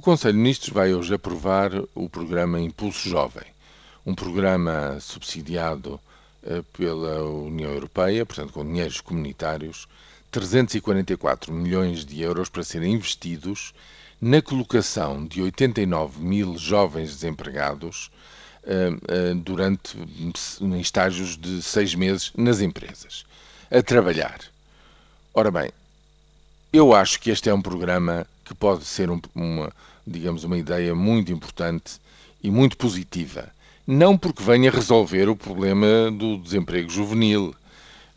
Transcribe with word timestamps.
O 0.00 0.02
Conselho 0.02 0.32
de 0.32 0.38
Ministros 0.38 0.70
vai 0.70 0.94
hoje 0.94 1.12
aprovar 1.12 1.72
o 1.94 2.08
programa 2.08 2.58
Impulso 2.58 3.06
Jovem, 3.06 3.44
um 4.06 4.14
programa 4.14 4.96
subsidiado 4.98 6.00
eh, 6.42 6.62
pela 6.72 7.22
União 7.22 7.70
Europeia, 7.70 8.24
portanto 8.24 8.50
com 8.54 8.64
dinheiros 8.64 9.02
comunitários, 9.02 9.86
344 10.30 11.52
milhões 11.52 12.06
de 12.06 12.22
euros 12.22 12.48
para 12.48 12.64
serem 12.64 12.94
investidos 12.94 13.74
na 14.18 14.40
colocação 14.40 15.26
de 15.26 15.42
89 15.42 16.18
mil 16.22 16.56
jovens 16.56 17.10
desempregados 17.10 18.10
eh, 18.64 18.92
eh, 19.06 19.34
durante 19.34 19.98
em 19.98 20.80
estágios 20.80 21.36
de 21.36 21.60
seis 21.60 21.94
meses 21.94 22.32
nas 22.34 22.62
empresas, 22.62 23.26
a 23.70 23.82
trabalhar. 23.82 24.40
Ora 25.34 25.50
bem, 25.50 25.70
eu 26.72 26.94
acho 26.94 27.20
que 27.20 27.30
este 27.30 27.50
é 27.50 27.54
um 27.54 27.60
programa 27.60 28.26
que 28.50 28.54
pode 28.54 28.84
ser 28.84 29.08
um, 29.08 29.20
uma, 29.32 29.72
digamos, 30.04 30.42
uma 30.42 30.58
ideia 30.58 30.92
muito 30.92 31.30
importante 31.30 32.00
e 32.42 32.50
muito 32.50 32.76
positiva. 32.76 33.48
Não 33.86 34.18
porque 34.18 34.42
venha 34.42 34.72
resolver 34.72 35.28
o 35.28 35.36
problema 35.36 36.10
do 36.10 36.36
desemprego 36.36 36.90
juvenil. 36.90 37.54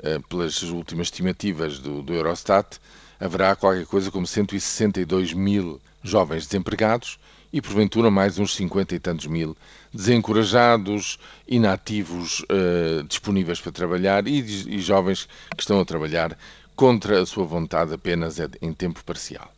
Eh, 0.02 0.20
pelas 0.28 0.64
últimas 0.64 1.08
estimativas 1.08 1.78
do, 1.78 2.02
do 2.02 2.14
Eurostat, 2.14 2.80
haverá 3.20 3.56
qualquer 3.56 3.86
coisa 3.86 4.10
como 4.10 4.26
162 4.26 5.34
mil 5.34 5.80
jovens 6.02 6.48
desempregados 6.48 7.20
e, 7.54 7.62
porventura, 7.62 8.10
mais 8.10 8.40
uns 8.40 8.56
50 8.56 8.96
e 8.96 9.00
tantos 9.00 9.28
mil 9.28 9.56
desencorajados, 9.94 11.20
inativos, 11.48 12.40
uh, 12.50 13.04
disponíveis 13.04 13.62
para 13.62 13.72
trabalhar 13.72 14.28
e, 14.28 14.40
e 14.40 14.80
jovens 14.82 15.30
que 15.56 15.62
estão 15.62 15.80
a 15.80 15.86
trabalhar 15.86 16.36
contra 16.76 17.22
a 17.22 17.26
sua 17.26 17.46
vontade 17.46 17.94
apenas 17.94 18.38
em 18.62 18.74
tempo 18.74 19.04
parcial. 19.06 19.54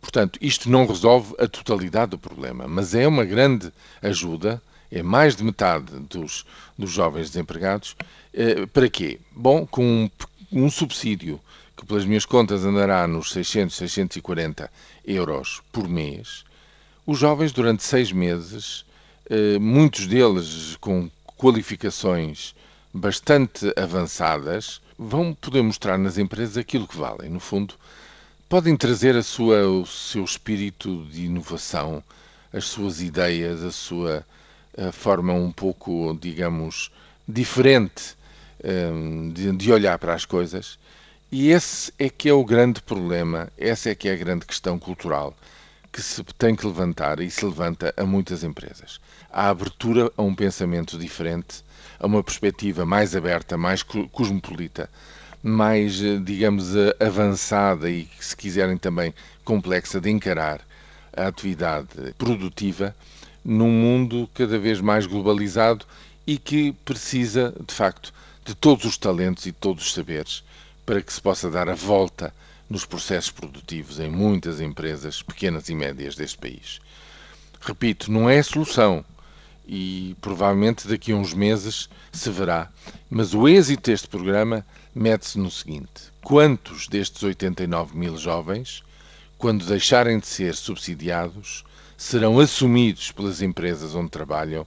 Portanto, 0.00 0.38
isto 0.40 0.70
não 0.70 0.86
resolve 0.86 1.34
a 1.38 1.46
totalidade 1.46 2.12
do 2.12 2.18
problema, 2.18 2.66
mas 2.66 2.94
é 2.94 3.06
uma 3.06 3.24
grande 3.24 3.72
ajuda, 4.02 4.60
é 4.90 5.02
mais 5.02 5.36
de 5.36 5.44
metade 5.44 5.92
dos, 6.08 6.46
dos 6.76 6.90
jovens 6.90 7.28
desempregados. 7.30 7.94
Eh, 8.32 8.66
para 8.66 8.88
quê? 8.88 9.20
Bom, 9.30 9.66
com 9.66 9.84
um, 9.84 10.10
um, 10.50 10.70
subsídio 10.70 11.38
que, 11.76 11.84
pelas 11.84 12.04
minhas 12.04 12.24
contas, 12.24 12.64
andará 12.64 13.06
nos 13.06 13.30
600, 13.30 13.76
640 13.76 14.70
euros 15.04 15.62
por 15.70 15.86
mês, 15.86 16.44
os 17.06 17.18
jovens, 17.18 17.52
durante 17.52 17.82
seis 17.82 18.10
meses, 18.10 18.84
eh, 19.28 19.58
muitos 19.58 20.06
deles 20.06 20.76
com 20.80 21.10
qualificações 21.36 22.54
bastante 22.92 23.72
avançadas, 23.76 24.80
vão 24.98 25.32
poder 25.34 25.62
mostrar 25.62 25.96
nas 25.98 26.18
empresas 26.18 26.56
aquilo 26.56 26.86
que 26.86 26.96
valem. 26.96 27.30
No 27.30 27.40
fundo, 27.40 27.74
podem 28.50 28.76
trazer 28.76 29.14
a 29.14 29.22
sua, 29.22 29.64
o 29.68 29.86
seu 29.86 30.24
espírito 30.24 31.04
de 31.04 31.26
inovação, 31.26 32.02
as 32.52 32.64
suas 32.64 33.00
ideias, 33.00 33.62
a 33.62 33.70
sua 33.70 34.26
a 34.76 34.90
forma 34.90 35.32
um 35.32 35.52
pouco, 35.52 36.18
digamos, 36.20 36.90
diferente 37.28 38.16
um, 38.64 39.30
de, 39.30 39.52
de 39.52 39.72
olhar 39.72 39.96
para 40.00 40.14
as 40.14 40.24
coisas. 40.24 40.80
E 41.30 41.50
esse 41.50 41.92
é 41.96 42.10
que 42.10 42.28
é 42.28 42.32
o 42.32 42.44
grande 42.44 42.82
problema, 42.82 43.52
essa 43.56 43.90
é 43.90 43.94
que 43.94 44.08
é 44.08 44.14
a 44.14 44.16
grande 44.16 44.44
questão 44.44 44.80
cultural 44.80 45.32
que 45.92 46.02
se 46.02 46.22
tem 46.38 46.54
que 46.54 46.66
levantar 46.66 47.20
e 47.20 47.30
se 47.30 47.44
levanta 47.44 47.92
a 47.96 48.04
muitas 48.04 48.44
empresas. 48.44 49.00
A 49.30 49.48
abertura 49.48 50.10
a 50.16 50.22
um 50.22 50.34
pensamento 50.34 50.96
diferente, 50.98 51.64
a 51.98 52.06
uma 52.06 52.22
perspectiva 52.22 52.86
mais 52.86 53.16
aberta, 53.16 53.56
mais 53.56 53.82
cosmopolita, 53.82 54.88
mais, 55.42 56.02
eh, 56.02 56.18
digamos, 56.18 56.76
eh, 56.76 56.94
avançada 57.00 57.90
e, 57.90 58.08
se 58.20 58.36
quiserem 58.36 58.76
também, 58.76 59.14
complexa 59.44 60.00
de 60.00 60.10
encarar 60.10 60.60
a 61.16 61.26
atividade 61.26 61.88
produtiva 62.16 62.94
num 63.44 63.70
mundo 63.70 64.28
cada 64.34 64.58
vez 64.58 64.80
mais 64.80 65.06
globalizado 65.06 65.84
e 66.26 66.38
que 66.38 66.72
precisa, 66.84 67.54
de 67.66 67.74
facto, 67.74 68.12
de 68.44 68.54
todos 68.54 68.84
os 68.84 68.96
talentos 68.96 69.46
e 69.46 69.52
todos 69.52 69.86
os 69.86 69.94
saberes 69.94 70.44
para 70.84 71.00
que 71.02 71.12
se 71.12 71.20
possa 71.20 71.50
dar 71.50 71.68
a 71.68 71.74
volta 71.74 72.32
nos 72.70 72.86
processos 72.86 73.32
produtivos 73.32 73.98
em 73.98 74.08
muitas 74.08 74.60
empresas 74.60 75.20
pequenas 75.20 75.68
e 75.68 75.74
médias 75.74 76.14
deste 76.14 76.38
país. 76.38 76.80
Repito, 77.60 78.12
não 78.12 78.30
é 78.30 78.38
a 78.38 78.44
solução. 78.44 79.04
E 79.66 80.16
provavelmente 80.20 80.88
daqui 80.88 81.12
a 81.12 81.16
uns 81.16 81.34
meses 81.34 81.88
se 82.10 82.30
verá, 82.30 82.70
mas 83.08 83.34
o 83.34 83.46
êxito 83.46 83.90
deste 83.90 84.08
programa 84.08 84.66
mede-se 84.94 85.38
no 85.38 85.50
seguinte: 85.50 86.12
quantos 86.22 86.88
destes 86.88 87.22
89 87.22 87.96
mil 87.96 88.16
jovens, 88.16 88.82
quando 89.38 89.64
deixarem 89.66 90.18
de 90.18 90.26
ser 90.26 90.56
subsidiados, 90.56 91.64
serão 91.96 92.40
assumidos 92.40 93.12
pelas 93.12 93.42
empresas 93.42 93.94
onde 93.94 94.10
trabalham 94.10 94.66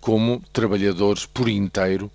como 0.00 0.42
trabalhadores 0.52 1.24
por 1.24 1.48
inteiro, 1.48 2.10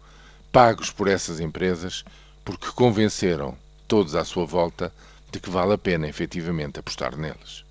pagos 0.52 0.92
por 0.92 1.08
essas 1.08 1.40
empresas, 1.40 2.06
porque 2.46 2.68
convenceram 2.68 3.58
todos 3.92 4.16
à 4.16 4.24
sua 4.24 4.46
volta 4.46 4.90
de 5.34 5.38
que 5.42 5.50
vale 5.50 5.74
a 5.74 5.78
pena 5.78 6.08
efetivamente 6.08 6.80
apostar 6.80 7.18
neles. 7.18 7.66